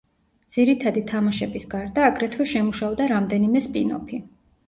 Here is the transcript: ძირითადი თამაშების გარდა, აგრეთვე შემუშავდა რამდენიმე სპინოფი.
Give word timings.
ძირითადი 0.53 1.01
თამაშების 1.09 1.67
გარდა, 1.73 2.07
აგრეთვე 2.13 2.47
შემუშავდა 2.53 3.09
რამდენიმე 3.13 3.65
სპინოფი. 3.67 4.23